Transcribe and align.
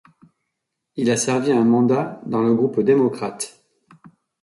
Il 0.95 1.11
a 1.11 1.15
servi 1.15 1.51
un 1.51 1.63
mandat 1.63 2.19
dans 2.25 2.41
le 2.41 2.55
groupe 2.55 2.79
démocrate. 2.79 3.61